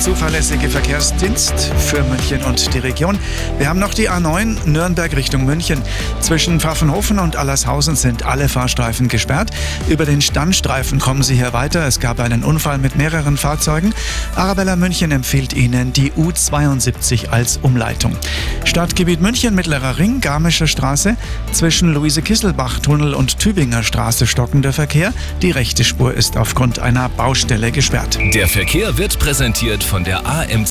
zuverlässige 0.00 0.70
Verkehrsdienst 0.70 1.72
für 1.76 2.02
München 2.04 2.42
und 2.44 2.72
die 2.72 2.78
Region. 2.78 3.18
Wir 3.58 3.68
haben 3.68 3.78
noch 3.78 3.92
die 3.92 4.08
A9 4.08 4.66
Nürnberg 4.66 5.14
Richtung 5.14 5.44
München. 5.44 5.82
Zwischen 6.20 6.58
Pfaffenhofen 6.58 7.18
und 7.18 7.36
Allershausen 7.36 7.96
sind 7.96 8.24
alle 8.24 8.48
Fahrstreifen 8.48 9.08
gesperrt. 9.08 9.50
Über 9.90 10.06
den 10.06 10.22
Standstreifen 10.22 11.00
kommen 11.00 11.22
Sie 11.22 11.34
hier 11.34 11.52
weiter. 11.52 11.86
Es 11.86 12.00
gab 12.00 12.18
einen 12.18 12.44
Unfall 12.44 12.78
mit 12.78 12.96
mehreren 12.96 13.36
Fahrzeugen. 13.36 13.92
Arabella 14.36 14.74
München 14.74 15.12
empfiehlt 15.12 15.52
Ihnen 15.52 15.92
die 15.92 16.12
U72 16.12 17.28
als 17.28 17.58
Umleitung. 17.58 18.16
Stadtgebiet 18.64 19.20
München, 19.20 19.54
Mittlerer 19.54 19.98
Ring, 19.98 20.20
Garmischer 20.20 20.66
Straße. 20.66 21.16
Zwischen 21.52 21.94
Luise-Kisselbach-Tunnel 21.94 23.14
und 23.14 23.38
Tübinger 23.38 23.82
Straße 23.82 24.26
stockender 24.26 24.72
Verkehr. 24.72 25.12
Die 25.42 25.50
rechte 25.50 25.84
Spur 25.84 26.14
ist 26.14 26.36
aufgrund 26.36 26.78
einer 26.78 27.08
Baustelle 27.08 27.72
gesperrt. 27.72 28.18
Der 28.34 28.48
Verkehr 28.48 28.98
wird 28.98 29.18
präsentiert 29.18 29.84
von 29.84 30.04
der 30.04 30.26
AM 30.26 30.58